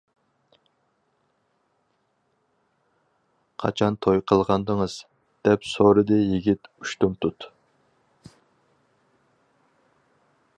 -قاچان 3.63 3.99
توي 4.05 4.23
قىلغانىدىڭىز؟ 4.31 4.95
دەپ 5.49 5.69
سورىدى 5.73 6.19
يىگىت 6.23 6.71
ئۇشتۇمتۇت. 6.81 7.47